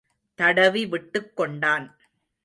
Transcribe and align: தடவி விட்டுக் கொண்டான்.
தடவி 0.35 0.85
விட்டுக் 0.85 1.35
கொண்டான். 1.35 1.95